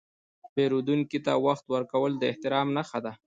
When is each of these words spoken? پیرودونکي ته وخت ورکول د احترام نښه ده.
پیرودونکي 0.53 1.19
ته 1.25 1.33
وخت 1.45 1.65
ورکول 1.75 2.11
د 2.17 2.23
احترام 2.31 2.67
نښه 2.77 2.99
ده. 3.05 3.13